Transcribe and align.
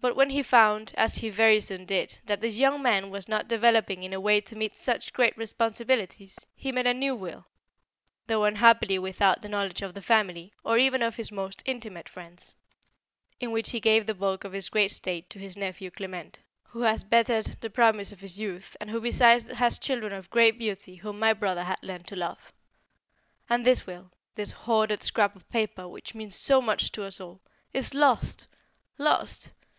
But 0.00 0.16
when 0.16 0.28
he 0.28 0.42
found, 0.42 0.92
as 0.98 1.14
he 1.16 1.30
very 1.30 1.60
soon 1.62 1.86
did, 1.86 2.18
that 2.26 2.42
this 2.42 2.56
young 2.58 2.82
man 2.82 3.08
was 3.08 3.26
not 3.26 3.48
developing 3.48 4.02
in 4.02 4.12
a 4.12 4.20
way 4.20 4.38
to 4.38 4.54
meet 4.54 4.76
such 4.76 5.14
great 5.14 5.34
responsibilities, 5.38 6.46
he 6.54 6.72
made 6.72 6.86
a 6.86 6.92
new 6.92 7.14
will 7.16 7.46
though 8.26 8.44
unhappily 8.44 8.98
without 8.98 9.40
the 9.40 9.48
knowledge 9.48 9.80
of 9.80 9.94
the 9.94 10.02
family, 10.02 10.52
or 10.62 10.76
even 10.76 11.02
of 11.02 11.16
his 11.16 11.32
most 11.32 11.62
intimate 11.64 12.06
friends 12.10 12.54
in 13.40 13.50
which 13.50 13.70
he 13.70 13.80
gave 13.80 14.04
the 14.04 14.12
bulk 14.12 14.44
of 14.44 14.52
his 14.52 14.68
great 14.68 14.90
estate 14.92 15.30
to 15.30 15.38
his 15.38 15.56
nephew 15.56 15.90
Clement, 15.90 16.38
who 16.64 16.82
has 16.82 17.02
bettered 17.02 17.46
the 17.62 17.70
promise 17.70 18.12
of 18.12 18.20
his 18.20 18.38
youth 18.38 18.76
and 18.82 18.90
who 18.90 19.00
besides 19.00 19.46
has 19.52 19.78
children 19.78 20.12
of 20.12 20.28
great 20.28 20.58
beauty 20.58 20.96
whom 20.96 21.18
my 21.18 21.32
brother 21.32 21.64
had 21.64 21.78
learned 21.82 22.06
to 22.08 22.14
love. 22.16 22.52
And 23.48 23.64
this 23.64 23.86
will 23.86 24.10
this 24.34 24.50
hoarded 24.52 25.02
scrap 25.02 25.34
of 25.34 25.48
paper 25.48 25.88
which 25.88 26.14
means 26.14 26.34
so 26.36 26.60
much 26.60 26.92
to 26.92 27.04
us 27.04 27.22
all, 27.22 27.40
is 27.72 27.94
lost! 27.94 28.46
lost! 28.98 29.50